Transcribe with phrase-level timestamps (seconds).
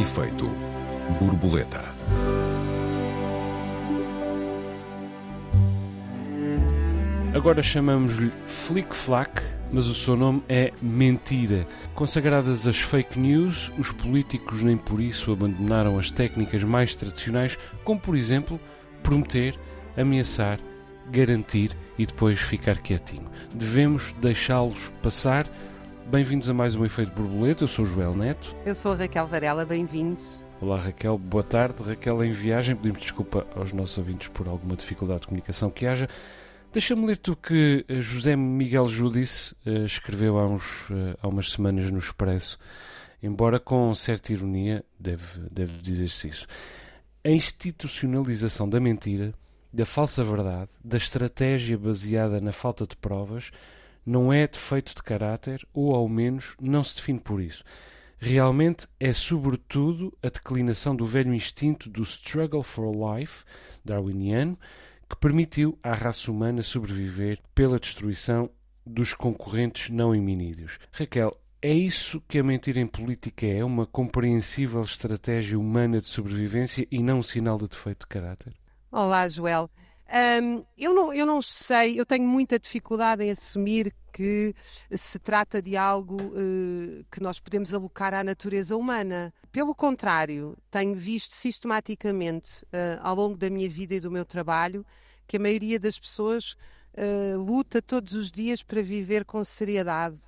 [0.00, 0.50] Efeito
[1.20, 1.84] borboleta.
[7.34, 11.66] Agora chamamos-lhe Flick Flack, mas o seu nome é Mentira.
[11.94, 18.00] Consagradas as fake news, os políticos nem por isso abandonaram as técnicas mais tradicionais, como
[18.00, 18.58] por exemplo
[19.02, 19.54] prometer,
[19.98, 20.58] ameaçar,
[21.10, 23.30] garantir e depois ficar quietinho.
[23.54, 25.46] Devemos deixá-los passar.
[26.06, 27.64] Bem-vindos a mais um Efeito Borboleta.
[27.64, 28.56] Eu sou o Joel Neto.
[28.64, 30.44] Eu sou a Raquel Varela, bem-vindos.
[30.60, 31.82] Olá Raquel, boa tarde.
[31.82, 36.08] Raquel em viagem, pedimos desculpa aos nossos ouvintes por alguma dificuldade de comunicação que haja.
[36.72, 41.50] Deixa-me ler-te o que eh, José Miguel Judice uh, escreveu há, uns, uh, há umas
[41.50, 42.58] semanas no Expresso,
[43.22, 46.46] embora com certa ironia, deve, deve dizer-se isso.
[47.24, 49.32] A institucionalização da mentira,
[49.72, 53.50] da falsa verdade, da estratégia baseada na falta de provas,
[54.04, 57.64] não é defeito de caráter, ou ao menos não se define por isso.
[58.18, 63.44] Realmente é, sobretudo, a declinação do velho instinto do struggle for life,
[63.84, 64.58] darwiniano,
[65.08, 68.50] que permitiu à raça humana sobreviver pela destruição
[68.86, 70.78] dos concorrentes não iminídeos.
[70.92, 73.64] Raquel, é isso que a mentira em política é?
[73.64, 78.54] Uma compreensível estratégia humana de sobrevivência e não um sinal de defeito de caráter?
[78.90, 79.70] Olá, Joel.
[80.10, 84.52] Um, eu, não, eu não sei, eu tenho muita dificuldade em assumir que
[84.90, 89.32] se trata de algo uh, que nós podemos alocar à natureza humana.
[89.52, 94.84] Pelo contrário, tenho visto sistematicamente uh, ao longo da minha vida e do meu trabalho
[95.28, 96.56] que a maioria das pessoas
[96.96, 100.18] uh, luta todos os dias para viver com seriedade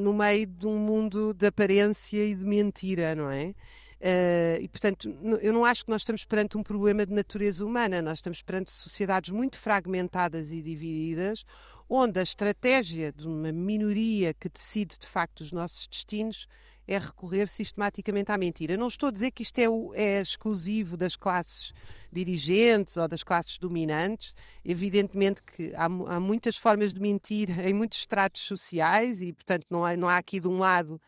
[0.00, 3.54] no meio de um mundo de aparência e de mentira, não é?
[4.02, 8.02] Uh, e, portanto, eu não acho que nós estamos perante um problema de natureza humana,
[8.02, 11.44] nós estamos perante sociedades muito fragmentadas e divididas,
[11.88, 16.48] onde a estratégia de uma minoria que decide de facto os nossos destinos
[16.88, 18.76] é recorrer sistematicamente à mentira.
[18.76, 21.72] Não estou a dizer que isto é, o, é exclusivo das classes
[22.10, 24.34] dirigentes ou das classes dominantes.
[24.64, 29.84] Evidentemente que há, há muitas formas de mentir em muitos estratos sociais e, portanto, não
[29.84, 31.00] há, não há aqui de um lado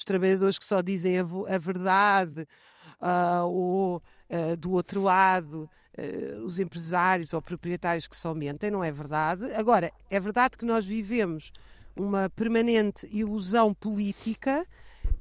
[0.00, 2.48] os trabalhadores que só dizem a, a verdade,
[3.00, 5.68] uh, ou uh, do outro lado,
[5.98, 9.52] uh, os empresários ou proprietários que só mentem, não é verdade.
[9.52, 11.52] Agora, é verdade que nós vivemos
[11.94, 14.66] uma permanente ilusão política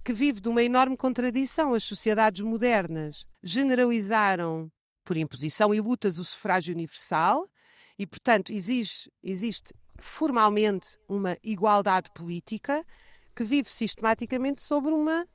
[0.04, 1.74] que vive de uma enorme contradição.
[1.74, 4.72] As sociedades modernas generalizaram
[5.04, 7.50] por imposição e lutas o sufrágio universal
[7.98, 12.86] e, portanto, existe formalmente uma igualdade política
[13.36, 15.28] que vive sistematicamente sobre uma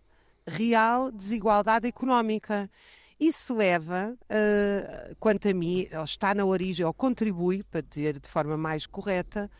[0.46, 2.70] real desigualdade económica.
[3.18, 8.56] Isso leva, uh, quanto a mim, está na origem, ou contribui, para dizer de forma
[8.56, 9.50] mais correta,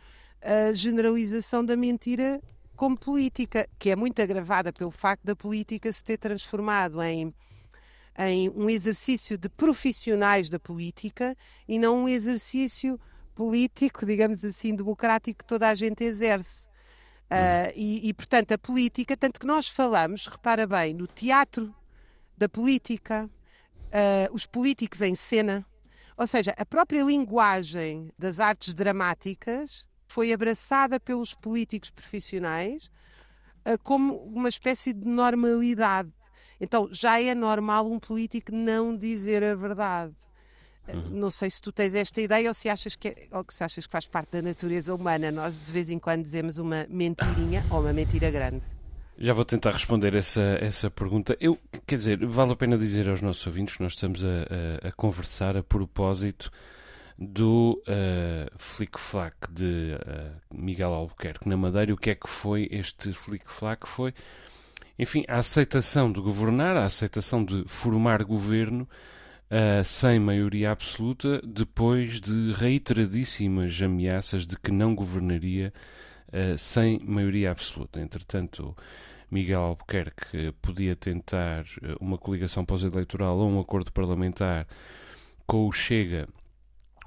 [0.41, 2.41] a generalização da mentira
[2.75, 7.33] como política, que é muito agravada pelo facto da política se ter transformado em,
[8.17, 11.35] em um exercício de profissionais da política
[11.67, 12.99] e não um exercício
[13.33, 16.67] político, digamos assim, democrático que toda a gente exerce.
[17.25, 21.73] Uh, e, e, portanto, a política, tanto que nós falamos, repara bem, no teatro
[22.37, 23.29] da política,
[23.85, 25.65] uh, os políticos em cena,
[26.15, 32.89] ou seja, a própria linguagem das artes dramáticas foi abraçada pelos políticos profissionais
[33.65, 36.13] uh, como uma espécie de normalidade.
[36.61, 40.15] Então, já é normal um político não dizer a verdade.
[40.93, 41.09] Uhum.
[41.09, 43.85] Não sei se tu tens esta ideia ou se achas que, é, ou se achas
[43.85, 45.31] que faz parte da natureza humana.
[45.31, 48.63] Nós de vez em quando dizemos uma mentirinha ou uma mentira grande.
[49.17, 51.37] Já vou tentar responder essa, essa pergunta.
[51.39, 51.57] Eu,
[51.87, 54.27] quer dizer, vale a pena dizer aos nossos ouvintes que nós estamos a,
[54.83, 56.51] a, a conversar a propósito
[57.17, 61.93] do uh, flick-flack de uh, Miguel Albuquerque na Madeira.
[61.93, 63.87] O que é que foi este flick-flack?
[63.87, 64.13] Foi,
[64.99, 68.87] enfim, a aceitação de governar, a aceitação de formar governo
[69.51, 75.73] uh, sem maioria absoluta, depois de reiteradíssimas ameaças de que não governaria
[76.29, 77.99] uh, sem maioria absoluta.
[77.99, 78.75] Entretanto,
[79.29, 84.67] Miguel Albuquerque podia tentar ah, uma coligação pós-eleitoral ou um acordo parlamentar
[85.47, 86.27] com o Chega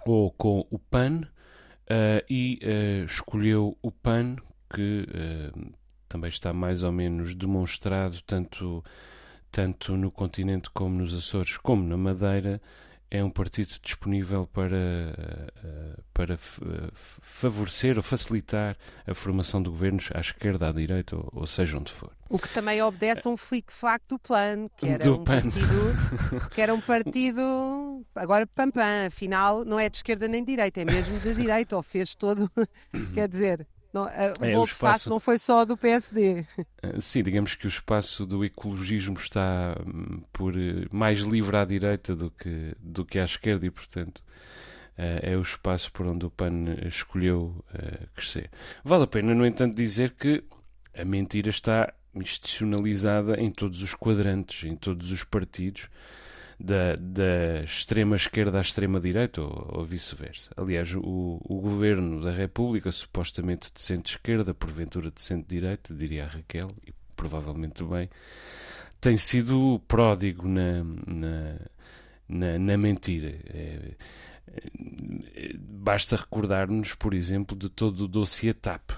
[0.04, 4.36] ou com o PAN uh, e uh, escolheu o PAN,
[4.72, 5.72] que uh,
[6.08, 8.84] também está mais ou menos demonstrado, tanto
[9.50, 12.60] tanto no continente como nos Açores, como na Madeira,
[13.10, 16.38] é um partido disponível para, eh, para eh,
[16.92, 21.90] favorecer ou facilitar a formação de governos à esquerda, à direita, ou, ou seja onde
[21.90, 22.12] for.
[22.28, 25.40] O que também obedece a um flic-flac do plano, que era do um PAN.
[25.40, 30.82] partido, que era um partido, agora PAN-PAN, afinal não é de esquerda nem de direita,
[30.82, 32.50] é mesmo de direita, ou fez todo,
[33.14, 33.66] quer dizer,
[33.98, 34.04] Não,
[34.40, 36.46] o é, o espaço não foi só do PSD.
[36.82, 41.64] Ah, sim, digamos que o espaço do ecologismo está hum, por eh, mais livre à
[41.64, 44.22] direita do que, do que à esquerda e, portanto,
[44.96, 47.64] é o espaço por onde o PAN escolheu
[48.16, 48.50] crescer.
[48.82, 50.42] Vale a pena, no entanto, dizer que
[50.92, 55.88] a mentira está institucionalizada em todos os quadrantes, em todos os partidos
[56.58, 60.50] da, da extrema esquerda à extrema direita ou, ou vice-versa.
[60.56, 66.68] Aliás, o, o governo da República, supostamente de centro-esquerda, porventura de centro-direita, diria a Raquel,
[66.86, 68.10] e provavelmente bem,
[69.00, 71.56] tem sido pródigo na, na,
[72.28, 73.38] na, na mentira.
[73.46, 73.94] É,
[74.48, 78.90] é, basta recordar-nos, por exemplo, de todo o dossiê TAP,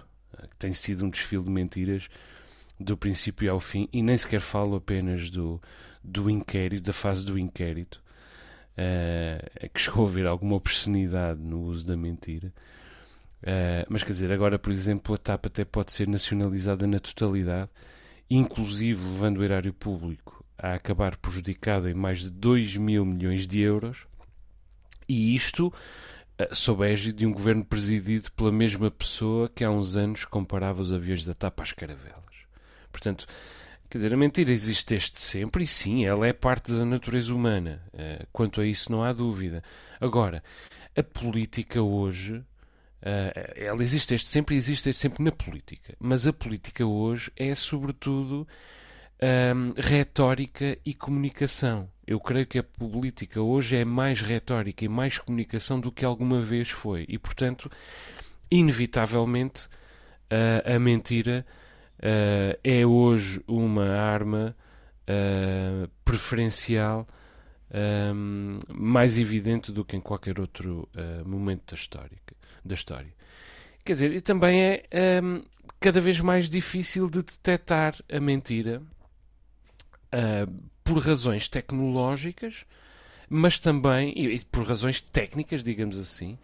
[0.50, 2.08] que tem sido um desfile de mentiras
[2.78, 5.60] do princípio ao fim, e nem sequer falo apenas do,
[6.02, 8.02] do inquérito, da fase do inquérito,
[8.76, 12.52] uh, que chegou a haver alguma obscenidade no uso da mentira.
[13.43, 17.70] Uh, mas quer dizer, agora, por exemplo, a TAP até pode ser nacionalizada na totalidade,
[18.29, 23.61] inclusive levando o erário público a acabar prejudicado em mais de 2 mil milhões de
[23.61, 24.06] euros,
[25.08, 29.96] e isto uh, sob égide de um governo presidido pela mesma pessoa que há uns
[29.96, 32.20] anos comparava os aviões da TAP às caravelas.
[32.93, 33.26] Portanto,
[33.90, 37.82] Quer dizer, a mentira existe desde sempre e sim, ela é parte da natureza humana.
[37.92, 39.64] Uh, quanto a isso não há dúvida.
[40.00, 40.44] Agora,
[40.96, 42.44] a política hoje, uh,
[43.56, 45.92] ela existe desde sempre e existe desde sempre na política.
[45.98, 48.46] Mas a política hoje é sobretudo
[49.20, 51.90] um, retórica e comunicação.
[52.06, 56.40] Eu creio que a política hoje é mais retórica e mais comunicação do que alguma
[56.40, 57.06] vez foi.
[57.08, 57.69] E, portanto,
[58.48, 59.66] inevitavelmente,
[60.31, 61.44] uh, a mentira
[62.64, 63.43] é hoje
[64.22, 67.06] uh, preferencial
[67.72, 72.19] um, eh, mais evidente do que em qualquer outro uh, momento da história,
[72.64, 73.12] da história.
[73.84, 75.43] Quer dizer, e também é um,
[75.78, 78.82] cada vez mais difícil de detectar a mentira
[80.82, 82.67] por razões tecnológicas,
[83.28, 86.37] mas também e, e por razões técnicas, digamos assim,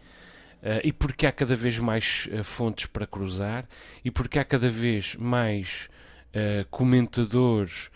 [0.57, 3.63] Uh, e porque há cada vez mais uh, fontes para cruzar
[4.03, 5.87] e porque há cada vez mais
[6.33, 7.89] uh, comentadores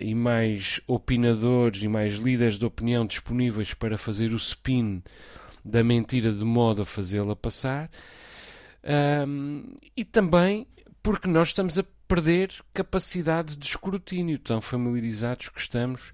[0.00, 5.02] e mais opinadores e mais líderes de opinião disponíveis para fazer o spin
[5.64, 7.90] da mentira de modo a fazê-la passar.
[9.26, 10.66] Um, e também
[11.02, 16.12] porque nós estamos a perder capacidade de escrutínio, tão familiarizados que estamos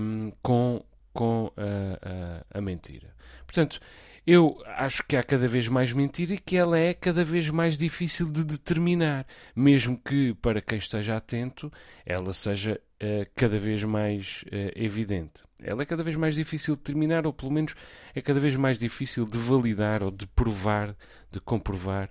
[0.00, 3.14] um, com, com a, a, a mentira.
[3.46, 3.80] Portanto,
[4.26, 7.76] eu acho que há cada vez mais mentira e que ela é cada vez mais
[7.76, 11.72] difícil de determinar, mesmo que para quem esteja atento
[12.06, 15.42] ela seja uh, cada vez mais uh, evidente.
[15.60, 17.74] Ela é cada vez mais difícil de determinar, ou pelo menos
[18.14, 20.96] é cada vez mais difícil de validar ou de provar,
[21.30, 22.08] de comprovar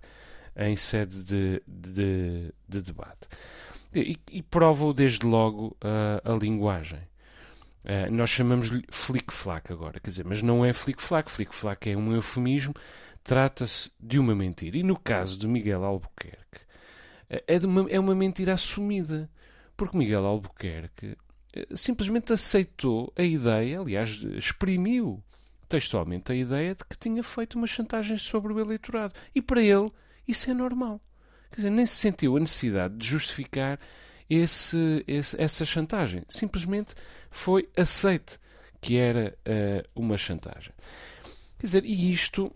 [0.55, 3.27] em sede de, de, de debate.
[3.93, 6.99] E, e prova desde logo uh, a linguagem.
[7.83, 11.31] Uh, nós chamamos-lhe flic-flac agora, quer dizer, mas não é flic-flac.
[11.31, 12.73] Flic-flac é um eufemismo,
[13.23, 14.77] trata-se de uma mentira.
[14.77, 16.59] E no caso de Miguel Albuquerque,
[17.29, 19.29] uh, é, uma, é uma mentira assumida,
[19.75, 21.17] porque Miguel Albuquerque
[21.55, 25.23] uh, simplesmente aceitou a ideia, aliás, exprimiu
[25.67, 29.13] textualmente a ideia de que tinha feito uma chantagem sobre o eleitorado.
[29.33, 29.89] E para ele,
[30.27, 31.01] isso é normal.
[31.49, 33.79] Quer dizer, nem se sentiu a necessidade de justificar
[34.29, 36.23] esse, esse, essa chantagem.
[36.27, 36.95] Simplesmente
[37.31, 38.37] foi aceite
[38.79, 40.73] que era uh, uma chantagem.
[41.57, 42.53] Quer dizer, e isto uh,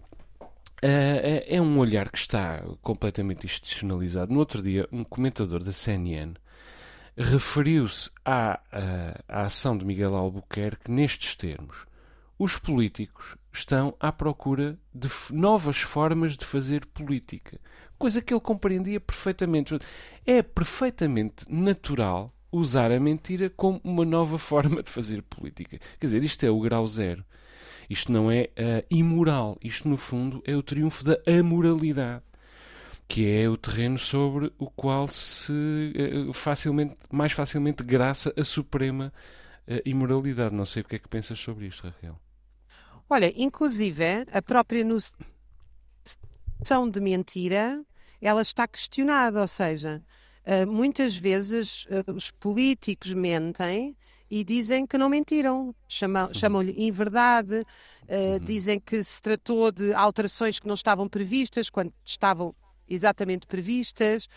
[1.47, 4.33] é um olhar que está completamente institucionalizado.
[4.33, 6.33] No outro dia, um comentador da CNN
[7.17, 8.59] referiu-se à,
[9.27, 11.85] à ação de Miguel Albuquerque nestes termos.
[12.37, 17.57] Os políticos estão à procura de novas formas de fazer política
[17.97, 19.77] coisa que ele compreendia perfeitamente.
[20.25, 25.79] É perfeitamente natural usar a mentira como uma nova forma de fazer política.
[25.99, 27.25] Quer dizer, isto é o grau zero.
[27.89, 29.57] Isto não é uh, imoral.
[29.61, 32.23] Isto, no fundo, é o triunfo da amoralidade,
[33.07, 39.13] que é o terreno sobre o qual se uh, facilmente, mais facilmente graça a suprema
[39.67, 40.55] uh, imoralidade.
[40.55, 42.19] Não sei o que é que pensas sobre isto, Raquel.
[43.07, 45.13] Olha, inclusive a própria noção
[46.89, 47.85] de mentira
[48.19, 50.01] ela está questionada, ou seja,
[50.45, 53.95] uh, muitas vezes uh, os políticos mentem
[54.29, 57.63] e dizem que não mentiram, chamam, chamam-lhe inverdade,
[58.03, 62.55] uh, dizem que se tratou de alterações que não estavam previstas quando estavam
[62.87, 64.27] exatamente previstas.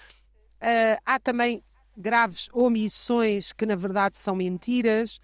[1.04, 1.62] há também
[1.96, 5.20] graves omissões que na verdade são mentiras.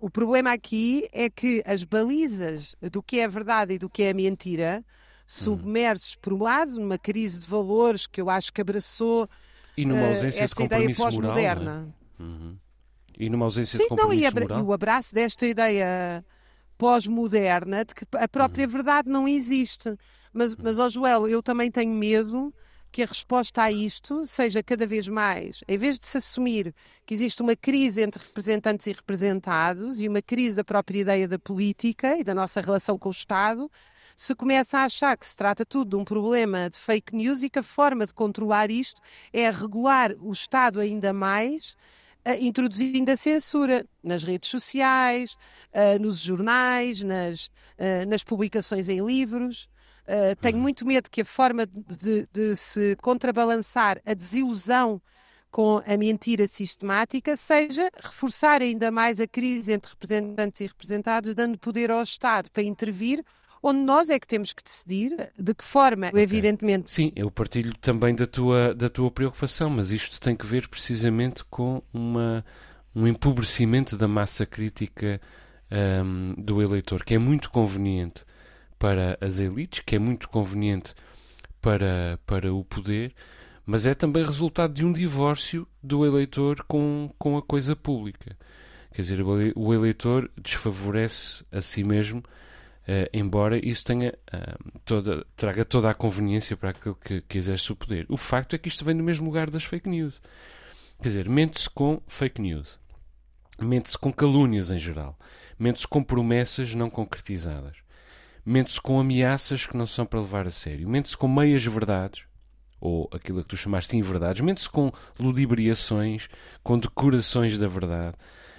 [0.00, 4.12] O problema aqui é que as balizas do que é verdade e do que é
[4.12, 4.84] mentira
[5.26, 9.28] submersos, por um lado, numa crise de valores que eu acho que abraçou
[9.76, 11.20] E numa eh, ausência esta de ideia compromisso moral.
[11.20, 11.32] não é?
[11.32, 11.94] pós-moderna.
[12.18, 12.56] Uhum.
[13.18, 14.58] E numa ausência Sim, de não, compromisso e, abra- moral.
[14.58, 16.24] e o abraço desta ideia
[16.76, 19.96] pós-moderna de que a própria verdade não existe.
[20.32, 22.52] Mas, mas ó Joel, eu também tenho medo
[22.90, 26.72] que a resposta a isto seja cada vez mais, em vez de se assumir
[27.04, 31.38] que existe uma crise entre representantes e representados e uma crise da própria ideia da
[31.38, 33.68] política e da nossa relação com o Estado,
[34.16, 37.50] se começa a achar que se trata tudo de um problema de fake news e
[37.50, 39.00] que a forma de controlar isto
[39.32, 41.76] é regular o Estado ainda mais
[42.24, 45.36] eh, introduzindo a censura nas redes sociais,
[45.72, 49.68] eh, nos jornais, nas, eh, nas publicações em livros.
[50.42, 55.00] Tenho muito medo que a forma de, de se contrabalançar a desilusão
[55.50, 61.58] com a mentira sistemática seja reforçar ainda mais a crise entre representantes e representados, dando
[61.58, 63.24] poder ao Estado para intervir,
[63.64, 68.14] onde nós é que temos que decidir de que forma, evidentemente, Sim, eu partilho também
[68.14, 72.44] da tua, da tua preocupação, mas isto tem que ver precisamente com uma,
[72.94, 75.18] um empobrecimento da massa crítica
[75.70, 78.22] ahm, do eleitor, que é muito conveniente
[78.78, 80.94] para as elites, que é muito conveniente
[81.58, 83.14] para, para o poder,
[83.64, 88.36] mas é também resultado de um divórcio do eleitor com, com a coisa pública.
[88.92, 89.22] Quer dizer,
[89.56, 92.22] o eleitor desfavorece a si mesmo
[92.86, 97.72] eh, embora isso tenha, ah, toda, traga toda a conveniência para aquele que, que exerce
[97.72, 98.06] o poder.
[98.08, 100.20] O facto é que isto vem do mesmo lugar das fake news.
[101.00, 102.78] Quer dizer, mente-se com fake news,
[103.60, 105.18] mente-se com calúnias em geral,
[105.58, 107.76] mente-se com promessas não concretizadas,
[108.44, 112.24] mente-se com ameaças que não são para levar a sério, mente-se com meias verdades,
[112.80, 116.28] ou aquilo que tu chamaste de inverdades, mente-se com ludibriações,
[116.62, 118.16] com decorações da verdade,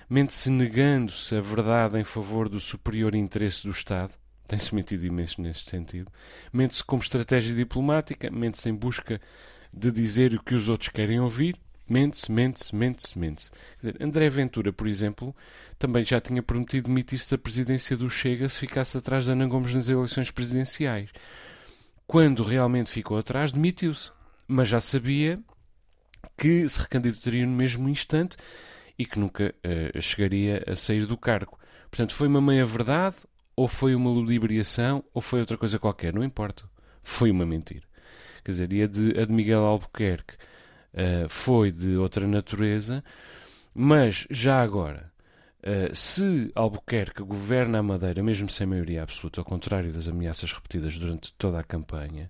[0.10, 4.14] mente-se negando-se a verdade em favor do superior interesse do Estado,
[4.48, 6.12] tem-se mentido imenso neste sentido,
[6.54, 9.20] mente-se como estratégia diplomática, mente-se em busca
[9.74, 11.56] de dizer o que os outros querem ouvir,
[11.90, 13.52] mente-se, mente-se, mente-se, mente-se.
[14.00, 15.36] André Ventura, por exemplo,
[15.78, 19.74] também já tinha prometido demitir-se da presidência do Chega se ficasse atrás de Ana Gomes
[19.74, 21.10] nas eleições presidenciais.
[22.08, 24.12] Quando realmente ficou atrás, demitiu-se.
[24.48, 25.40] Mas já sabia
[26.38, 28.38] que se recandidataria no mesmo instante
[28.98, 31.58] e que nunca eh, chegaria a sair do cargo.
[31.90, 33.18] Portanto, foi uma meia-verdade,
[33.56, 36.64] ou foi uma ludibriação, ou foi outra coisa qualquer, não importa.
[37.04, 37.84] Foi uma mentira.
[38.44, 40.36] Quer dizer, e a de, a de Miguel Albuquerque
[40.94, 43.04] eh, foi de outra natureza,
[43.74, 45.12] mas já agora,
[45.62, 50.98] eh, se Albuquerque governa a Madeira, mesmo sem maioria absoluta, ao contrário das ameaças repetidas
[50.98, 52.30] durante toda a campanha,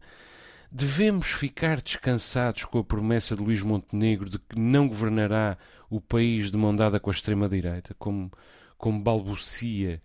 [0.72, 5.58] devemos ficar descansados com a promessa de Luís Montenegro de que não governará
[5.90, 8.32] o país de mão dada com a extrema-direita, como,
[8.78, 10.02] como balbucia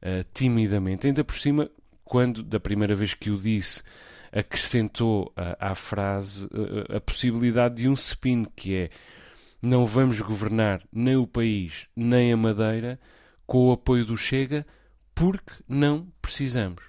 [0.00, 1.06] eh, timidamente.
[1.06, 1.70] Ainda por cima,
[2.04, 3.82] quando, da primeira vez que o disse,
[4.32, 8.90] acrescentou ah, à frase ah, a possibilidade de um spin, que é
[9.62, 13.00] não vamos governar nem o país nem a Madeira
[13.46, 14.66] com o apoio do Chega
[15.14, 16.82] porque não precisamos.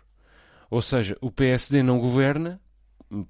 [0.70, 2.60] Ou seja, o PSD não governa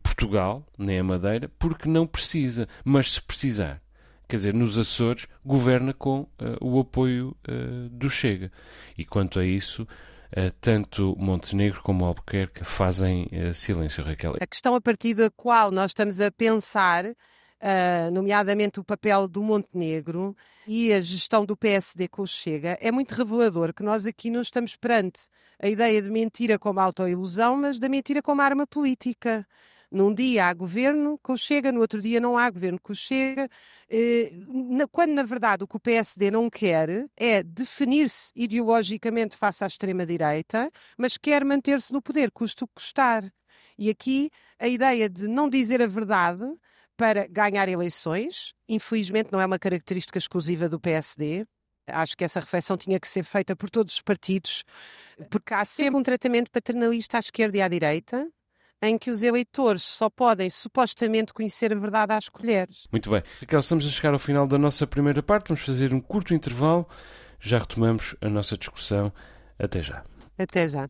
[0.01, 3.81] Portugal, nem a Madeira, porque não precisa, mas se precisar.
[4.27, 8.51] Quer dizer, nos Açores governa com eh, o apoio eh, do Chega.
[8.97, 9.87] E quanto a isso,
[10.31, 14.35] eh, tanto Montenegro como Albuquerque fazem silêncio, Raquel.
[14.41, 17.05] A questão a partir da qual nós estamos a pensar,
[17.67, 20.35] ah, nomeadamente o papel do Montenegro
[20.67, 24.41] e a gestão do PSD com o Chega, é muito revelador que nós aqui não
[24.41, 25.21] estamos perante
[25.59, 29.47] a ideia de mentira como autoilusão, mas da mentira como arma política.
[29.91, 32.95] Num dia há governo com o Chega, no outro dia não há governo com o
[32.95, 33.49] Chega.
[33.89, 34.31] Eh,
[34.91, 40.69] Quando, na verdade, o que o PSD não quer é definir-se ideologicamente face à extrema-direita,
[40.99, 43.23] mas quer manter-se no poder, custe o que custar.
[43.75, 44.29] E aqui
[44.59, 46.45] a ideia de não dizer a verdade
[46.97, 51.45] para ganhar eleições, infelizmente não é uma característica exclusiva do PSD.
[51.87, 54.63] Acho que essa reflexão tinha que ser feita por todos os partidos,
[55.29, 58.27] porque há sempre um tratamento paternalista à esquerda e à direita,
[58.81, 62.87] em que os eleitores só podem supostamente conhecer a verdade às colheres.
[62.91, 63.23] Muito bem.
[63.39, 65.47] Raquel, estamos a chegar ao final da nossa primeira parte.
[65.49, 66.87] Vamos fazer um curto intervalo.
[67.39, 69.11] Já retomamos a nossa discussão.
[69.57, 70.03] Até já.
[70.37, 70.89] Até já.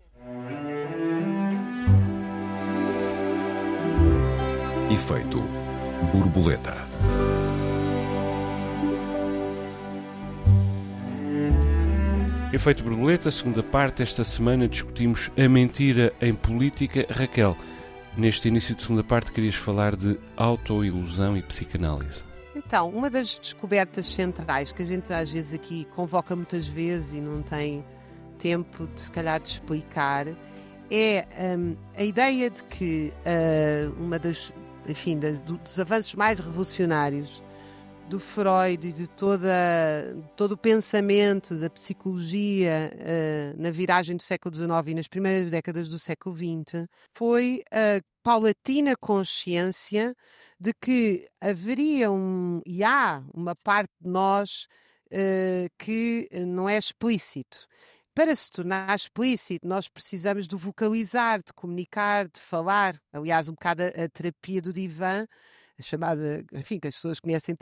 [4.92, 5.65] Efeito
[6.12, 6.74] borboleta.
[12.54, 14.02] Efeito borboleta, segunda parte.
[14.02, 17.06] Esta semana discutimos a mentira em política.
[17.10, 17.56] Raquel,
[18.16, 22.24] neste início de segunda parte querias falar de autoilusão e psicanálise.
[22.56, 27.22] Então, uma das descobertas centrais que a gente às vezes aqui convoca muitas vezes e
[27.22, 27.84] não tem
[28.38, 30.28] tempo de se calhar de explicar
[30.90, 31.26] é
[31.58, 34.54] um, a ideia de que uh, uma das,
[34.88, 37.42] enfim, das, dos avanços mais revolucionários
[38.08, 39.50] do Freud e de toda,
[40.36, 45.88] todo o pensamento da psicologia uh, na viragem do século XIX e nas primeiras décadas
[45.88, 50.16] do século XX foi a paulatina consciência
[50.60, 54.68] de que haveria um, e há uma parte de nós
[55.08, 57.68] uh, que não é explícito.
[58.16, 62.96] Para se tornar explícito, nós precisamos de vocalizar, de comunicar, de falar.
[63.12, 65.28] Aliás, um bocado a, a terapia do divã
[65.82, 67.56] chamada, enfim, que as pessoas conhecem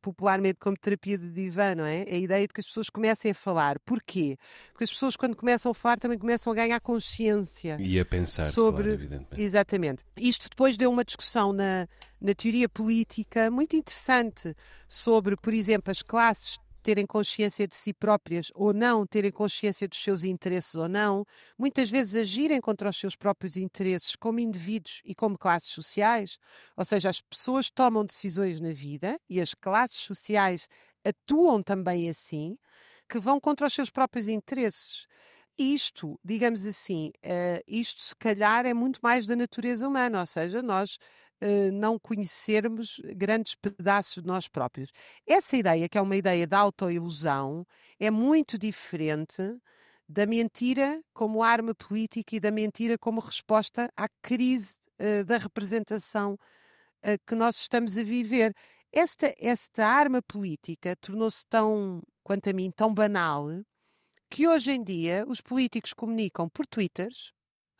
[0.00, 2.02] popularmente como terapia de divã, não é?
[2.02, 3.78] A ideia de que as pessoas comecem a falar.
[3.80, 4.36] Porquê?
[4.70, 7.76] Porque as pessoas, quando começam a falar, também começam a ganhar consciência.
[7.80, 8.84] E a pensar, sobre...
[8.84, 9.42] claro, evidentemente.
[9.42, 10.04] Exatamente.
[10.16, 11.88] Isto depois deu uma discussão na,
[12.20, 14.54] na teoria política muito interessante
[14.88, 20.02] sobre, por exemplo, as classes terem consciência de si próprias ou não, terem consciência dos
[20.02, 21.24] seus interesses ou não,
[21.58, 26.36] muitas vezes agirem contra os seus próprios interesses como indivíduos e como classes sociais,
[26.76, 30.68] ou seja, as pessoas tomam decisões na vida e as classes sociais
[31.02, 32.58] atuam também assim,
[33.08, 35.06] que vão contra os seus próprios interesses.
[35.56, 40.60] Isto, digamos assim, uh, isto se calhar é muito mais da natureza humana, ou seja,
[40.60, 40.98] nós
[41.44, 44.90] uh, não conhecermos grandes pedaços de nós próprios.
[45.26, 47.66] Essa ideia, que é uma ideia da autoilusão,
[48.00, 49.42] é muito diferente
[50.08, 56.38] da mentira como arma política e da mentira como resposta à crise uh, da representação
[57.26, 58.54] que nós estamos a viver.
[58.90, 63.46] Esta, esta arma política tornou-se tão, quanto a mim, tão banal
[64.30, 67.33] que hoje em dia os políticos comunicam por twitters.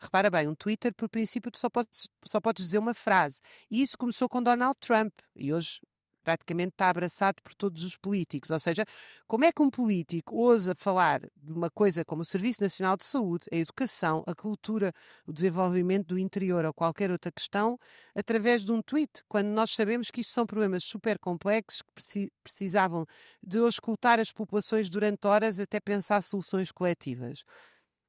[0.04, 3.40] Repara bem, um Twitter, por princípio, tu só podes, só podes dizer uma frase.
[3.70, 5.12] E isso começou com Donald Trump.
[5.34, 5.80] E hoje
[6.22, 8.50] praticamente está abraçado por todos os políticos.
[8.50, 8.84] Ou seja,
[9.28, 13.04] como é que um político ousa falar de uma coisa como o Serviço Nacional de
[13.04, 14.92] Saúde, a educação, a cultura,
[15.26, 17.78] o desenvolvimento do interior ou qualquer outra questão
[18.14, 23.06] através de um tweet, quando nós sabemos que isto são problemas super complexos que precisavam
[23.42, 27.44] de escutar as populações durante horas até pensar soluções coletivas.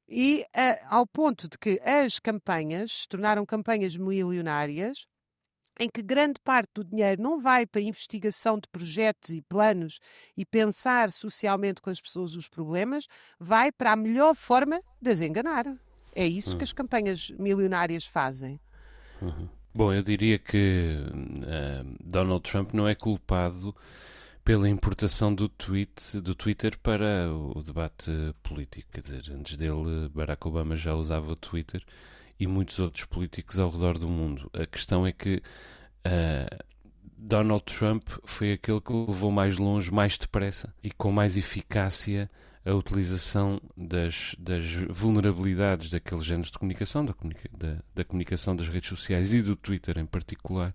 [0.07, 5.07] E uh, ao ponto de que as campanhas se tornaram campanhas milionárias,
[5.79, 9.99] em que grande parte do dinheiro não vai para a investigação de projetos e planos
[10.37, 13.07] e pensar socialmente com as pessoas os problemas,
[13.39, 15.65] vai para a melhor forma de as enganar.
[16.13, 16.57] É isso uhum.
[16.59, 18.59] que as campanhas milionárias fazem.
[19.21, 19.49] Uhum.
[19.73, 23.75] Bom, eu diria que uh, Donald Trump não é culpado
[24.45, 28.11] pela importação do tweet do Twitter para o debate
[28.43, 28.87] político.
[28.91, 31.83] Quer dizer, antes dele, Barack Obama já usava o Twitter
[32.39, 34.49] e muitos outros políticos ao redor do mundo.
[34.53, 35.41] A questão é que
[36.05, 36.63] uh,
[37.17, 42.29] Donald Trump foi aquele que levou mais longe, mais depressa e com mais eficácia
[42.63, 48.67] a utilização das, das vulnerabilidades daquele género de comunicação, da, comunica da, da, comunicação das
[48.67, 50.71] redes sociais e do Twitter em particular,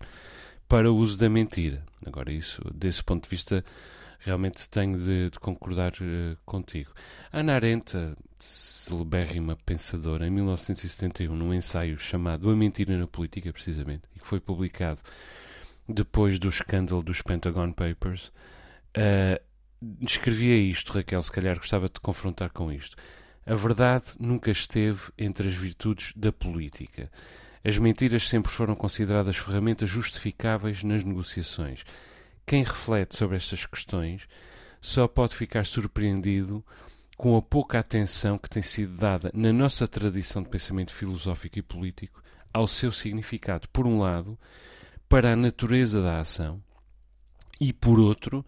[0.71, 1.83] para o uso da mentira.
[2.05, 3.61] Agora, isso, desse ponto de vista,
[4.19, 6.91] realmente tenho de, de concordar uh, contigo.
[7.29, 7.93] Ana Arendt,
[8.39, 14.39] celebérrima pensadora, em 1971, num ensaio chamado A Mentira na Política, precisamente, e que foi
[14.39, 14.99] publicado
[15.89, 18.31] depois do escândalo dos Pentagon Papers,
[18.97, 19.43] uh,
[19.99, 22.95] escrevia isto, Raquel, se calhar gostava de te confrontar com isto.
[23.45, 27.11] A verdade nunca esteve entre as virtudes da política.
[27.63, 31.83] As mentiras sempre foram consideradas ferramentas justificáveis nas negociações.
[32.45, 34.27] Quem reflete sobre estas questões
[34.81, 36.65] só pode ficar surpreendido
[37.15, 41.61] com a pouca atenção que tem sido dada na nossa tradição de pensamento filosófico e
[41.61, 44.37] político ao seu significado, por um lado,
[45.07, 46.61] para a natureza da ação
[47.59, 48.43] e, por outro,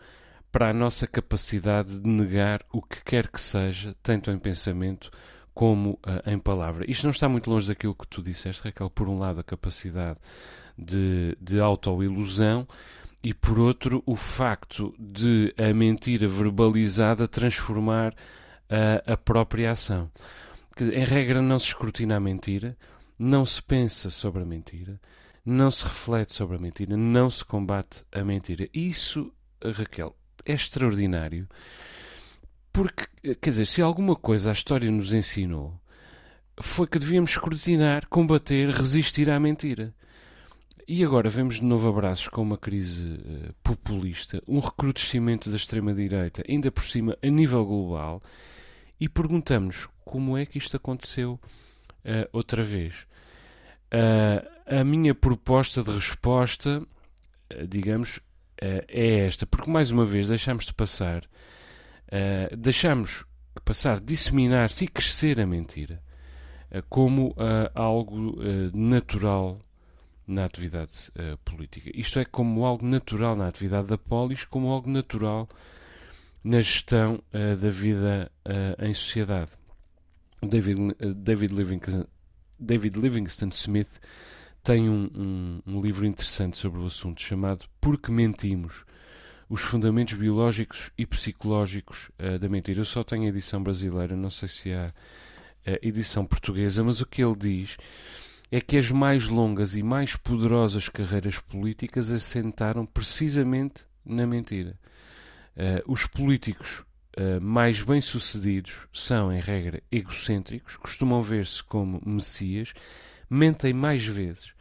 [0.52, 5.12] para a nossa capacidade de negar o que quer que seja, tanto em pensamento
[5.54, 6.90] como uh, em palavra.
[6.90, 8.90] Isto não está muito longe daquilo que tu disseste, Raquel.
[8.90, 10.20] Por um lado, a capacidade
[10.78, 12.68] de, de autoilusão,
[13.24, 18.14] e por outro o facto de a mentira verbalizada transformar
[18.70, 20.12] a, a própria ação.
[20.80, 22.76] Em regra, não se escrutina a mentira,
[23.18, 25.00] não se pensa sobre a mentira,
[25.46, 28.68] não se reflete sobre a mentira, não se combate a mentira.
[28.74, 29.32] Isso,
[29.64, 31.48] Raquel, é extraordinário,
[32.74, 33.06] porque,
[33.36, 35.80] quer dizer, se alguma coisa a história nos ensinou,
[36.60, 39.94] foi que devíamos escrutinar, combater, resistir à mentira.
[40.88, 46.44] E agora vemos de novo abraços com uma crise uh, populista, um recrudescimento da extrema-direita,
[46.50, 48.22] ainda por cima a nível global,
[49.00, 51.40] e perguntamos como é que isto aconteceu
[52.04, 53.06] uh, outra vez.
[53.94, 56.86] Uh, a minha proposta de resposta,
[57.70, 58.20] digamos,
[58.58, 61.24] é esta, porque mais uma vez deixamos de passar,
[62.58, 63.24] deixamos
[63.56, 66.02] de passar, disseminar-se e crescer a mentira
[66.90, 67.36] como
[67.76, 68.42] algo
[68.74, 69.60] natural
[70.26, 71.12] na atividade
[71.46, 71.92] política.
[71.94, 75.48] Isto é, como algo natural na atividade da polis, como algo natural
[76.44, 78.32] na gestão da vida
[78.80, 79.52] em sociedade.
[80.42, 82.06] David, David, Livingston,
[82.60, 84.00] David Livingston Smith
[84.64, 88.86] tem um, um, um, livro interessante sobre o assunto chamado Por que Mentimos?
[89.54, 92.80] Os Fundamentos Biológicos e Psicológicos uh, da Mentira.
[92.80, 94.88] Eu só tenho a edição brasileira, não sei se há
[95.64, 97.78] a edição portuguesa, mas o que ele diz
[98.52, 104.76] é que as mais longas e mais poderosas carreiras políticas assentaram precisamente na mentira.
[105.56, 106.84] Uh, os políticos
[107.16, 112.74] uh, mais bem-sucedidos são, em regra, egocêntricos, costumam ver-se como messias,
[113.30, 114.52] mentem mais vezes,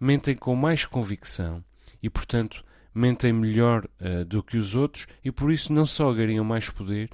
[0.00, 1.62] mentem com mais convicção
[2.02, 6.44] e, portanto, mentem melhor uh, do que os outros e por isso não só ganham
[6.44, 7.10] mais poder,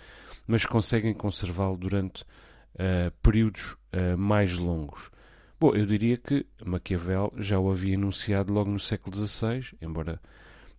[0.47, 5.11] mas conseguem conservá-lo durante uh, períodos uh, mais longos.
[5.59, 10.21] Bom, eu diria que Maquiavel já o havia enunciado logo no século XVI, embora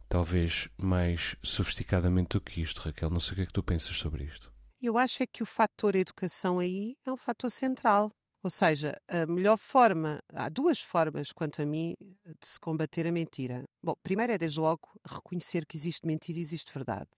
[0.08, 3.10] talvez mais sofisticadamente do que isto, Raquel.
[3.10, 4.52] Não sei o que é que tu pensas sobre isto.
[4.80, 8.12] Eu acho é que o fator educação aí é um fator central.
[8.48, 13.12] Ou seja, a melhor forma, há duas formas, quanto a mim, de se combater a
[13.12, 13.66] mentira.
[13.84, 17.10] Bom, primeiro é, desde logo, reconhecer que existe mentira e existe verdade.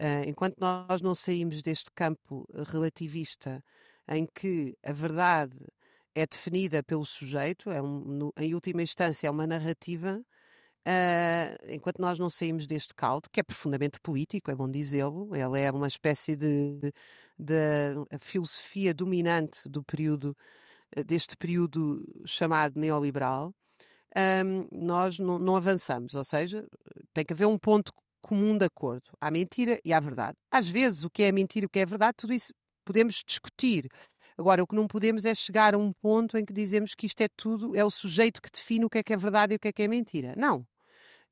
[0.00, 3.60] Uh, enquanto nós não saímos deste campo relativista
[4.06, 5.58] em que a verdade
[6.14, 10.24] é definida pelo sujeito, é um, no, em última instância é uma narrativa,
[10.86, 15.58] Uh, enquanto nós não saímos deste caldo, que é profundamente político, é bom dizê-lo, ela
[15.58, 16.78] é uma espécie de,
[17.38, 20.36] de, filosofia dominante do período,
[21.06, 23.54] deste período chamado neoliberal,
[24.72, 26.66] nós não, não, avançamos, ou seja,
[27.12, 29.10] tem que haver um ponto comum de acordo.
[29.20, 30.36] Há mentira e há verdade.
[30.50, 32.52] Às vezes, o que é mentira e o que é verdade, tudo isso
[32.84, 33.88] podemos discutir.
[34.40, 37.20] Agora, o que não podemos é chegar a um ponto em que dizemos que isto
[37.20, 39.58] é tudo, é o sujeito que define o que é que é verdade e o
[39.58, 40.32] que é que é mentira.
[40.34, 40.66] Não.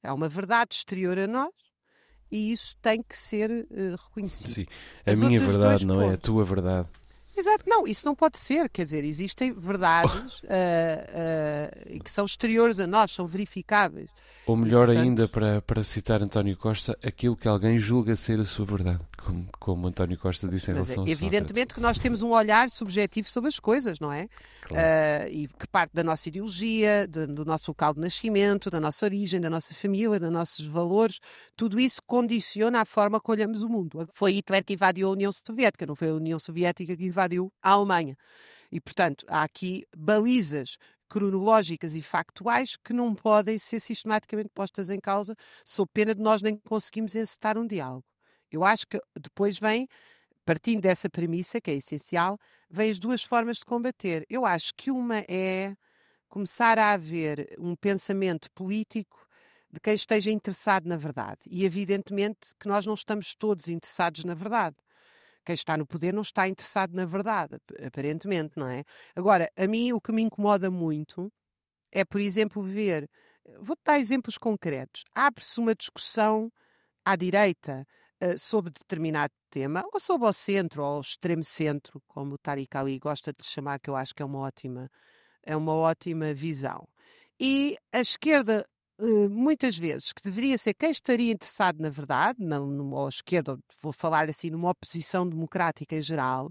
[0.02, 1.50] Há uma verdade exterior a nós
[2.30, 4.50] e isso tem que ser uh, reconhecido.
[4.50, 4.66] Sim,
[5.06, 6.10] a As minha verdade não pontos.
[6.10, 6.88] é a tua verdade.
[7.38, 10.46] Exato, não, isso não pode ser, quer dizer, existem verdades uh,
[11.94, 14.10] uh, que são exteriores a nós, são verificáveis.
[14.48, 15.04] Ou melhor portanto...
[15.04, 19.46] ainda, para, para citar António Costa, aquilo que alguém julga ser a sua verdade, como,
[19.58, 23.28] como António Costa disse em Mas relação é, Evidentemente que nós temos um olhar subjetivo
[23.28, 24.26] sobre as coisas, não é?
[24.62, 24.86] Claro.
[24.86, 29.04] Uh, e que parte da nossa ideologia, de, do nosso local de nascimento, da nossa
[29.04, 31.20] origem, da nossa família, dos nossos valores,
[31.54, 34.08] tudo isso condiciona a forma que olhamos o mundo.
[34.14, 37.27] Foi Hitler que invadiu a União Soviética, não foi a União Soviética que invadiu
[37.62, 38.16] a Alemanha.
[38.70, 40.76] E, portanto, há aqui balizas
[41.08, 46.42] cronológicas e factuais que não podem ser sistematicamente postas em causa, sob pena de nós
[46.42, 48.04] nem conseguimos encetar um diálogo.
[48.50, 49.88] Eu acho que depois vem,
[50.44, 52.38] partindo dessa premissa, que é essencial,
[52.70, 54.24] vem as duas formas de combater.
[54.28, 55.74] Eu acho que uma é
[56.28, 59.26] começar a haver um pensamento político
[59.70, 61.40] de quem esteja interessado na verdade.
[61.50, 64.76] E evidentemente que nós não estamos todos interessados na verdade
[65.48, 68.84] quem está no poder não está interessado na verdade, aparentemente, não é?
[69.16, 71.32] Agora, a mim o que me incomoda muito
[71.90, 73.08] é, por exemplo, ver.
[73.58, 75.04] Vou dar exemplos concretos.
[75.14, 76.52] Abre-se uma discussão
[77.02, 77.86] à direita
[78.22, 82.76] uh, sobre determinado tema, ou sobre o centro, ou o extremo centro, como o Tariq
[82.76, 84.90] Ali gosta de chamar, que eu acho que é uma ótima,
[85.42, 86.86] é uma ótima visão.
[87.40, 88.66] E a esquerda
[89.30, 94.28] muitas vezes, que deveria ser quem estaria interessado na verdade, não numa esquerda, vou falar
[94.28, 96.50] assim, numa oposição democrática em geral,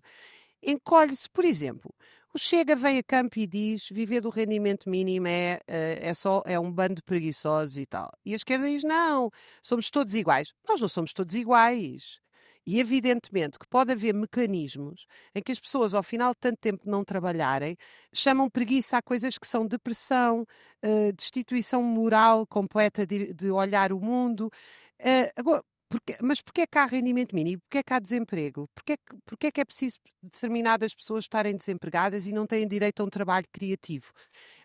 [0.63, 1.93] encolhe-se, por exemplo,
[2.33, 6.43] o Chega vem a campo e diz viver do rendimento mínimo é, eh, é só
[6.45, 8.11] é um bando de preguiçosos e tal.
[8.23, 9.31] E a esquerda diz não,
[9.61, 10.53] somos todos iguais.
[10.67, 12.19] Nós não somos todos iguais.
[12.67, 16.83] E evidentemente que pode haver mecanismos em que as pessoas, ao final de tanto tempo
[16.85, 17.77] não trabalharem,
[18.13, 20.41] chamam preguiça a coisas que são depressão,
[20.83, 24.51] uh, destituição moral completa de, de olhar o mundo.
[24.99, 27.61] Uh, agora, porque, mas porquê é que há rendimento mínimo?
[27.61, 28.67] Porquê é que há desemprego?
[28.75, 32.67] Porquê é que, porquê é que é preciso determinadas pessoas estarem desempregadas e não têm
[32.67, 34.11] direito a um trabalho criativo?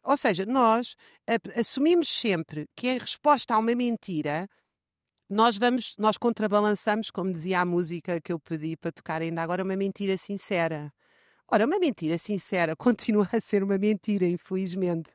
[0.02, 0.96] Ou seja, nós
[1.56, 4.48] assumimos sempre que em resposta a uma mentira
[5.32, 9.64] nós vamos, nós contrabalançamos, como dizia a música que eu pedi para tocar ainda agora,
[9.64, 10.92] uma mentira sincera.
[11.50, 15.10] Ora, uma mentira sincera continua a ser uma mentira, infelizmente.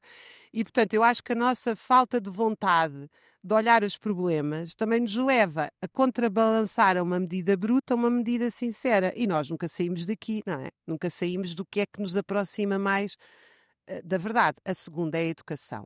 [0.52, 3.08] E, portanto, eu acho que a nossa falta de vontade
[3.44, 8.50] de olhar os problemas também nos leva a contrabalançar a uma medida bruta uma medida
[8.50, 9.14] sincera.
[9.16, 10.70] E nós nunca saímos daqui, não é?
[10.88, 13.18] Nunca saímos do que é que nos aproxima mais
[13.90, 14.58] uh, da verdade.
[14.66, 15.86] A segunda é a educação.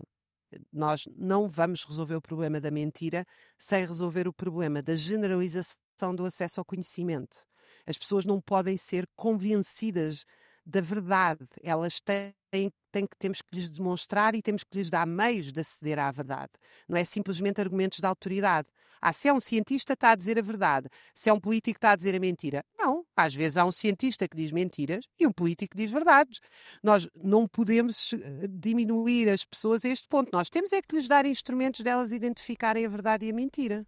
[0.72, 3.26] Nós não vamos resolver o problema da mentira
[3.58, 7.38] sem resolver o problema da generalização do acesso ao conhecimento.
[7.86, 10.26] As pessoas não podem ser convencidas
[10.66, 11.46] da verdade.
[11.64, 15.60] Elas têm, têm que temos que lhes demonstrar e temos que lhes dar meios de
[15.60, 16.52] aceder à verdade.
[16.88, 18.68] Não é simplesmente argumentos de autoridade.
[19.02, 20.88] Ah, se é um cientista, está a dizer a verdade.
[21.16, 22.64] Se é um político, está a dizer a mentira.
[22.78, 23.04] Não.
[23.16, 26.40] Às vezes há um cientista que diz mentiras e um político que diz verdades.
[26.84, 30.30] Nós não podemos eh, diminuir as pessoas a este ponto.
[30.32, 33.88] Nós temos é que lhes dar instrumentos delas identificarem a verdade e a mentira.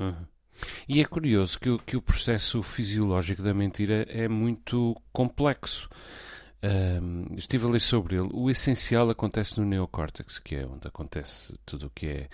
[0.00, 0.26] Uhum.
[0.88, 5.88] E é curioso que o, que o processo fisiológico da mentira é muito complexo.
[6.62, 8.28] Um, estive a ler sobre ele.
[8.32, 12.28] O essencial acontece no neocórtex, que é onde acontece tudo o que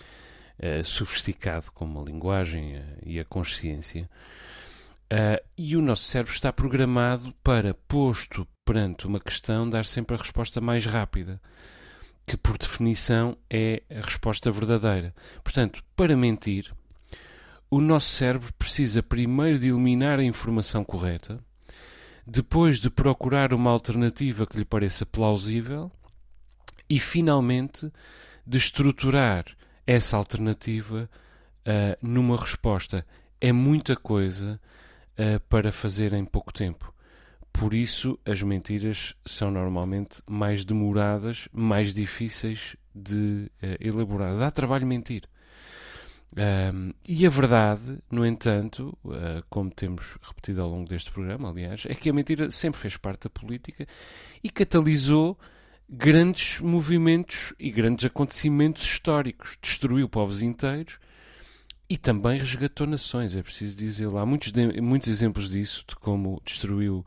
[0.59, 4.09] é uh, sofisticado, como a linguagem uh, e a consciência.
[5.13, 10.19] Uh, e o nosso cérebro está programado para, posto perante uma questão, dar sempre a
[10.19, 11.41] resposta mais rápida,
[12.27, 15.15] que por definição é a resposta verdadeira.
[15.43, 16.73] Portanto, para mentir,
[17.75, 21.37] o nosso cérebro precisa primeiro de eliminar a informação correta,
[22.25, 25.91] depois de procurar uma alternativa que lhe pareça plausível
[26.89, 27.93] e, finalmente,
[28.47, 29.45] de estruturar
[29.85, 31.11] essa alternativa
[31.67, 33.05] uh, numa resposta.
[33.41, 34.61] É muita coisa
[35.19, 36.95] uh, para fazer em pouco tempo.
[37.53, 44.37] Por isso, as mentiras são normalmente mais demoradas, mais difíceis de uh, elaborar.
[44.37, 45.25] Dá trabalho mentir.
[46.37, 51.85] Um, e a verdade, no entanto, uh, como temos repetido ao longo deste programa, aliás,
[51.89, 53.87] é que a mentira sempre fez parte da política
[54.43, 55.39] e catalisou
[55.89, 59.57] grandes movimentos e grandes acontecimentos históricos.
[59.63, 60.99] Destruiu povos inteiros
[61.89, 64.09] e também resgatou nações, é preciso dizer.
[64.17, 67.07] Há muitos, muitos exemplos disso, de como destruiu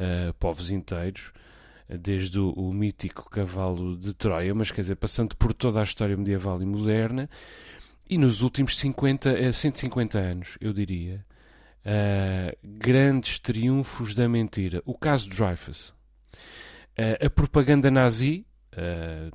[0.00, 1.30] uh, povos inteiros,
[2.00, 6.16] desde o, o mítico cavalo de Troia, mas quer dizer, passando por toda a história
[6.16, 7.28] medieval e moderna
[8.12, 11.24] e nos últimos 50, 150 eh, anos, eu diria,
[11.80, 14.82] uh, grandes triunfos da mentira.
[14.84, 15.94] O caso Dreyfus.
[16.98, 18.44] Uh, a propaganda nazi,
[18.74, 19.34] uh,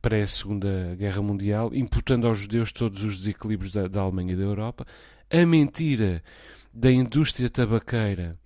[0.00, 4.86] pré-Segunda Guerra Mundial, imputando aos judeus todos os desequilíbrios da, da Alemanha e da Europa.
[5.30, 6.22] A mentira
[6.72, 8.38] da indústria tabaqueira,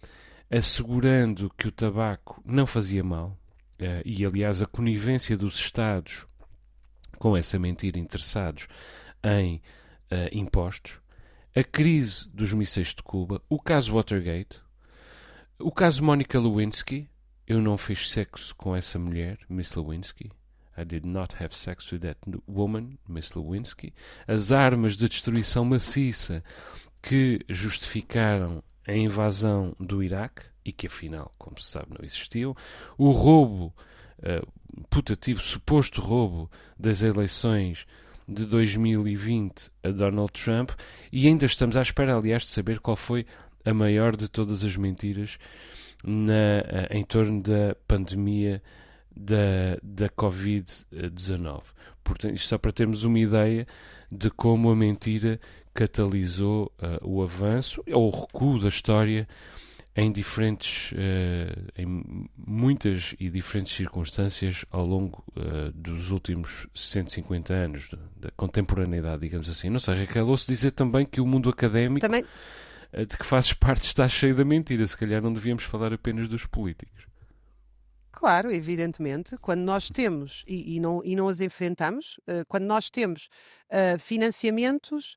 [0.51, 3.39] assegurando que o tabaco não fazia mal.
[3.79, 6.27] Uh, e, aliás, a conivência dos Estados
[7.21, 8.67] com essa mentira interessados
[9.23, 9.57] em
[10.11, 11.01] uh, impostos,
[11.55, 14.63] a crise dos mísseis de Cuba, o caso Watergate,
[15.59, 17.09] o caso Monica Lewinsky.
[17.47, 20.31] Eu não fiz sexo com essa mulher, Miss Lewinsky.
[20.79, 23.93] I did not have sex with that woman, Miss Lewinsky.
[24.27, 26.45] As armas de destruição maciça
[27.03, 32.55] que justificaram a invasão do Iraque e que afinal, como se sabe, não existiam.
[32.97, 33.75] O roubo,
[34.21, 37.87] uh, putativo, suposto roubo das eleições
[38.31, 40.71] de 2020 a Donald Trump
[41.13, 43.27] e ainda estamos à espera, aliás, de saber qual foi
[43.65, 45.37] a maior de todas as mentiras
[46.05, 48.63] na, eh, em torno da pandemia
[49.15, 51.63] da, da Covid-19.
[52.05, 53.67] Portanto, isto só para termos uma ideia
[54.11, 55.41] de como a mentira
[55.75, 59.29] catalisou uh, o avanço ou o recuo da história
[59.95, 67.89] em diferentes, uh, em muitas e diferentes circunstâncias ao longo uh, dos últimos 150 anos
[67.89, 69.69] da, da, contemporaneidade, digamos assim.
[69.69, 72.23] Não sei, Raquel, ouço dizer também que o mundo académico também...
[72.23, 74.87] uh, de que fazes parte está cheio da mentira.
[74.87, 77.07] Se calhar não devíamos falar apenas dos políticos.
[78.13, 83.31] Claro, evidentemente, quando nós temos e, e não, e não as enfrentamos, quando nós temos
[83.99, 85.17] financiamentos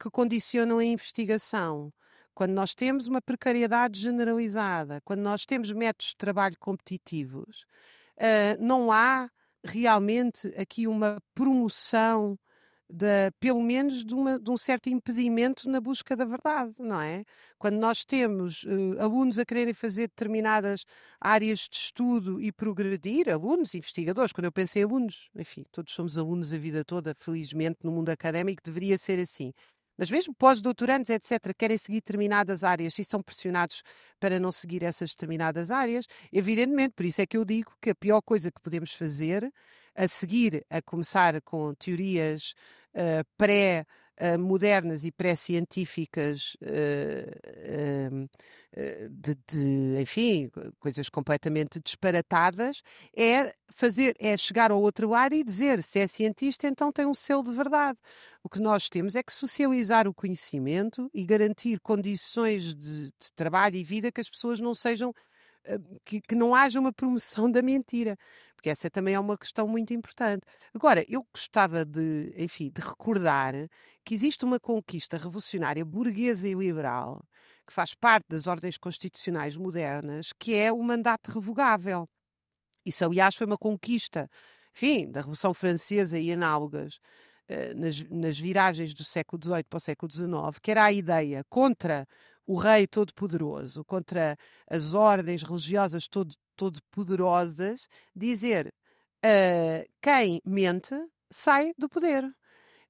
[0.00, 1.92] que condicionam a investigação,
[2.34, 7.64] quando nós temos uma precariedade generalizada, quando nós temos métodos de trabalho competitivos,
[8.18, 9.28] uh, não há
[9.64, 12.38] realmente aqui uma promoção
[12.92, 17.24] de, pelo menos de, uma, de, um certo impedimento na busca da verdade, não é?
[17.58, 20.84] Quando nós temos uh, alunos a quererem fazer determinadas
[21.18, 26.18] áreas de estudo e progredir, alunos, investigadores, quando eu penso em alunos, enfim, todos somos
[26.18, 29.52] alunos a vida toda, felizmente, no mundo académico, deveria ser assim
[29.96, 33.82] mas mesmo pós-doutorandos, etc., querem seguir determinadas áreas e são pressionados
[34.18, 37.94] para não seguir essas determinadas áreas, evidentemente, por isso é que eu digo que a
[37.94, 39.52] pior coisa que podemos fazer,
[39.94, 42.54] a seguir, a começar com teorias
[42.94, 43.84] uh, pré-
[44.20, 48.28] uh, modernas e pré-científicas, uh,
[49.10, 52.82] de, de, enfim, coisas completamente disparatadas,
[53.14, 57.12] é fazer, é chegar ao outro lado e dizer se é cientista, então tem um
[57.12, 57.98] selo de verdade.
[58.42, 63.76] O que nós temos é que socializar o conhecimento e garantir condições de, de trabalho
[63.76, 65.14] e vida que as pessoas não sejam
[66.04, 68.16] que, que, não haja uma promoção da mentira,
[68.54, 70.42] porque essa também é uma questão muito importante.
[70.74, 73.54] Agora, eu gostava de, enfim, de recordar
[74.04, 77.22] que existe uma conquista revolucionária burguesa e liberal
[77.66, 82.08] que que faz parte das ordens constitucionais modernas, que é o mandato revogável.
[82.84, 84.28] Isso, aliás, foi uma conquista,
[84.74, 86.98] enfim, da Revolução Francesa e análogas,
[87.48, 91.42] eh, nas, nas viragens do século XVIII para o século XIX, que era a ideia
[91.48, 92.06] contra
[92.46, 94.36] o rei todo-poderoso, contra
[94.68, 98.72] as ordens religiosas todo, todo-poderosas, dizer
[99.24, 100.94] uh, quem mente
[101.30, 102.24] sai do poder.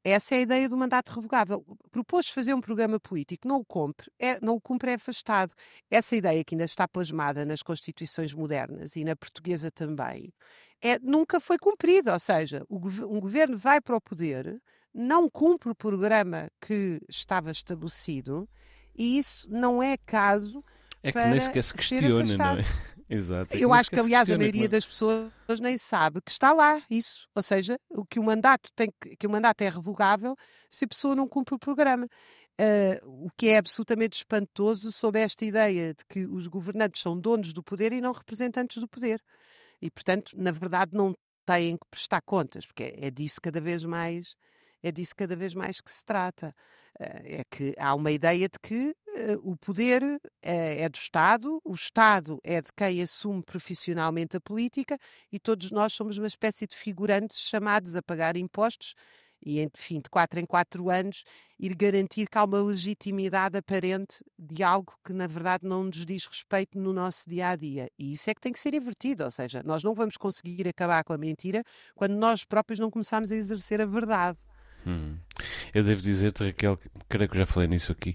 [0.05, 1.65] Essa é a ideia do mandato revogável.
[1.93, 5.55] Propôs fazer um programa político, não o cumpre, é, não o cumpre é afastado.
[5.89, 10.33] Essa ideia que ainda está plasmada nas constituições modernas e na portuguesa também,
[10.83, 12.13] é, nunca foi cumprida.
[12.13, 14.61] Ou seja, o, um governo vai para o poder,
[14.93, 18.49] não cumpre o programa que estava estabelecido,
[18.95, 20.65] e isso não é caso.
[21.03, 22.65] É que nem sequer se questiona, não é?
[23.13, 23.55] Exato.
[23.55, 27.29] É Eu acho que, aliás, a maioria das pessoas nem sabe que está lá isso.
[27.35, 30.35] Ou seja, o que o mandato tem que, que o mandato é revogável
[30.71, 32.07] se a pessoa não cumpre o programa.
[32.61, 37.53] Uh, o que é absolutamente espantoso sobre esta ideia de que os governantes são donos
[37.53, 39.23] do poder e não representantes do poder.
[39.81, 44.35] E, portanto, na verdade, não têm que prestar contas, porque é disso cada vez mais
[44.83, 46.55] é disso cada vez mais que se trata.
[46.99, 50.03] Eh, é que há uma ideia de que uh, o poder
[50.43, 54.99] é, é, do Estado, o Estado é de quem assume profissionalmente a política
[55.31, 58.95] e todos nós somos uma espécie de figurantes chamados a pagar impostos
[59.45, 61.25] e, enfim, de quatro em quatro anos,
[61.59, 66.27] ir garantir que há uma legitimidade aparente de algo que, na verdade, não nos diz
[66.27, 67.91] respeito no nosso dia a dia.
[67.99, 71.03] E isso é que tem que ser invertido, ou seja, nós não vamos conseguir acabar
[71.03, 71.65] com a mentira
[71.97, 74.39] quando nós próprios não começarmos a exercer a verdade.
[74.87, 75.17] Hum.
[75.75, 78.15] Eu devo dizer-te, Raquel, creio que já falei nisso aqui,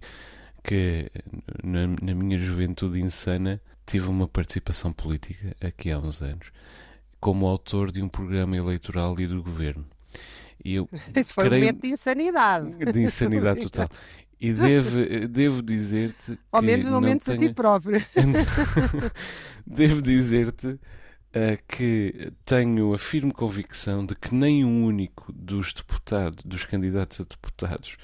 [0.64, 1.10] que
[1.64, 6.52] na, na, minha juventude insana tive uma participação política aqui há uns anos,
[7.20, 9.86] como autor de um programa eleitoral e do governo.
[10.64, 11.64] E eu Isso foi creio...
[11.64, 12.68] um momento de insanidade.
[12.94, 13.90] De insanidade total.
[14.40, 16.38] E devo, devo dizer-te.
[16.52, 17.38] Ao menos no momento tenha...
[17.38, 18.04] a ti próprio.
[19.66, 20.80] devo dizer-te
[21.68, 27.24] que tenho a firme convicção de que nem um único dos deputados, dos candidatos a
[27.24, 27.98] deputados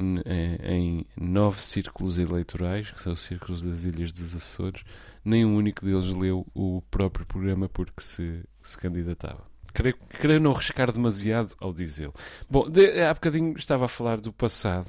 [0.00, 0.20] em,
[0.64, 4.82] em nove círculos eleitorais, que são os círculos das Ilhas dos Açores,
[5.24, 9.44] nem um único deles leu o próprio programa porque se, se candidatava.
[9.72, 12.14] Creio, creio não arriscar demasiado ao dizê-lo.
[12.48, 14.88] Bom, de, há bocadinho estava a falar do passado.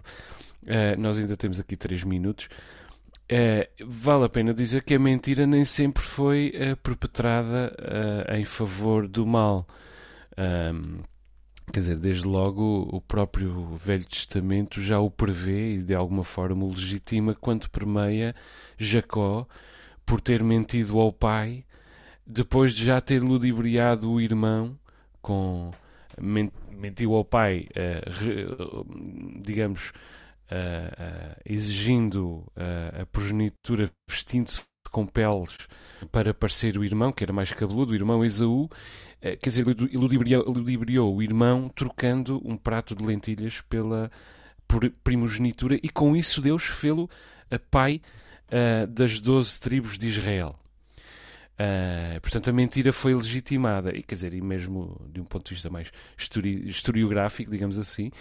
[0.63, 2.48] Uh, nós ainda temos aqui três minutos.
[3.30, 8.46] É, vale a pena dizer que a mentira nem sempre foi uh, perpetrada uh, em
[8.46, 9.68] favor do mal.
[11.74, 16.63] Quer dizer, desde logo o próprio Velho Testamento já o prevê e de alguma forma
[16.63, 18.36] o legitima quando permeia
[18.78, 19.48] Jacó
[20.06, 21.66] por ter mentido ao pai
[22.26, 24.78] depois de já ter ludibriado o irmão
[25.22, 25.72] com
[26.20, 27.68] mentiu ao pai,
[29.42, 29.92] digamos,
[30.52, 32.46] uh, exigindo
[33.00, 35.58] a progenitura vestindo-se com peles
[36.12, 38.70] para parecer o irmão, que era mais cabeludo, o irmão Esaú,
[39.22, 44.10] quer dizer, ludibriou, o irmão trocando um prato de lentilhas pela
[45.04, 47.10] primogenitura e com isso Deus fê-lo
[47.72, 48.02] pai
[48.48, 50.56] uh, das doze tribos de Israel.
[51.60, 55.56] Uh, portanto, a mentira foi legitimada, e quer dizer, e mesmo de um ponto de
[55.56, 58.12] vista mais histori historiográfico, digamos assim,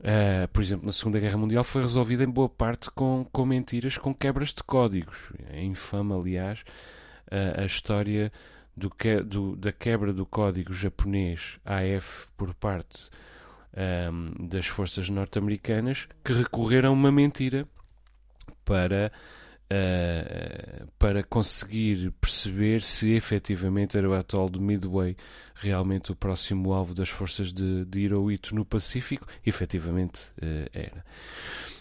[0.00, 3.98] Uh, por exemplo, na Segunda Guerra Mundial foi resolvida em boa parte com, com mentiras,
[3.98, 5.30] com quebras de códigos.
[5.50, 6.64] É infame, aliás,
[7.30, 8.32] uh, a história
[8.74, 13.10] do que, do, da quebra do código japonês AF por parte
[14.10, 17.66] um, das forças norte-americanas que recorreram a uma mentira
[18.64, 19.12] para
[19.70, 25.16] uh, para conseguir perceber se efetivamente era o atol de Midway
[25.54, 29.26] realmente o próximo alvo das forças de, de Hirohito no Pacífico.
[29.44, 31.04] Efetivamente uh, era.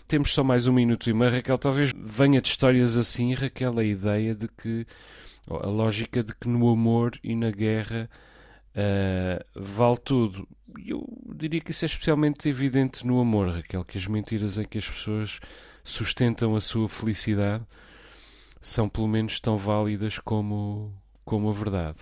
[0.08, 1.58] Temos só mais um minuto e meio, Raquel.
[1.58, 4.86] Talvez venha de histórias assim, Raquel, a ideia de que
[5.48, 8.10] a lógica de que no amor e na guerra
[8.76, 10.48] uh, vale tudo.
[10.86, 11.04] Eu
[11.36, 14.88] diria que isso é especialmente evidente no amor, Raquel, que as mentiras em que as
[14.88, 15.40] pessoas
[15.90, 17.66] sustentam a sua felicidade
[18.62, 22.00] são pelo menos tão válidas como, como a verdade.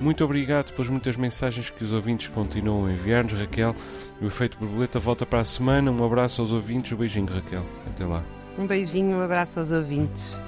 [0.00, 3.74] Muito obrigado pelas muitas mensagens que os ouvintes continuam a enviar-nos, Raquel.
[4.20, 5.90] O Efeito Borboleta volta para a semana.
[5.90, 7.62] Um abraço aos ouvintes, um beijinho, Raquel.
[7.86, 8.24] Até lá.
[8.58, 10.40] Um beijinho, um abraço aos ouvintes.